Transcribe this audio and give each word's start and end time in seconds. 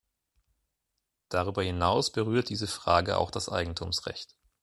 Darüber 1.29 1.61
hinaus 1.61 2.11
berührt 2.11 2.49
diese 2.49 2.65
Frage 2.65 3.17
auch 3.19 3.29
das 3.29 3.49
Eigentumsrecht. 3.49 4.35